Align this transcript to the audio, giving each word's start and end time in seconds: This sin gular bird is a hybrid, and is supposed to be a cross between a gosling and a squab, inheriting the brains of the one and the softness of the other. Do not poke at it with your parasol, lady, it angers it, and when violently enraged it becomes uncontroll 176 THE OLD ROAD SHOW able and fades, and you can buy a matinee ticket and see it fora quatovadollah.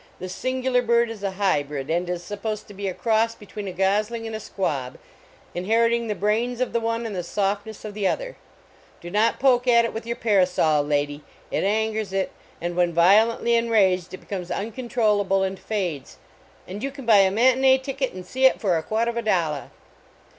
This 0.19 0.33
sin 0.33 0.63
gular 0.63 0.83
bird 0.83 1.11
is 1.11 1.21
a 1.21 1.29
hybrid, 1.37 1.91
and 1.91 2.09
is 2.09 2.23
supposed 2.23 2.67
to 2.67 2.73
be 2.73 2.87
a 2.87 2.93
cross 2.95 3.35
between 3.35 3.67
a 3.67 3.71
gosling 3.71 4.25
and 4.25 4.35
a 4.35 4.39
squab, 4.39 4.97
inheriting 5.53 6.07
the 6.07 6.15
brains 6.15 6.59
of 6.59 6.73
the 6.73 6.79
one 6.79 7.05
and 7.05 7.15
the 7.15 7.21
softness 7.21 7.85
of 7.85 7.93
the 7.93 8.07
other. 8.07 8.35
Do 8.99 9.11
not 9.11 9.39
poke 9.39 9.67
at 9.67 9.85
it 9.85 9.93
with 9.93 10.07
your 10.07 10.15
parasol, 10.15 10.81
lady, 10.81 11.21
it 11.51 11.63
angers 11.63 12.13
it, 12.13 12.31
and 12.59 12.75
when 12.75 12.91
violently 12.93 13.53
enraged 13.53 14.11
it 14.11 14.17
becomes 14.17 14.49
uncontroll 14.49 15.17
176 15.19 15.69
THE 15.69 15.75
OLD 15.77 15.93
ROAD 15.93 16.05
SHOW 16.09 16.17
able 16.17 16.71
and 16.71 16.81
fades, 16.81 16.81
and 16.81 16.83
you 16.83 16.89
can 16.89 17.05
buy 17.05 17.17
a 17.19 17.29
matinee 17.29 17.77
ticket 17.77 18.11
and 18.11 18.25
see 18.25 18.45
it 18.45 18.59
fora 18.59 18.81
quatovadollah. 18.81 19.69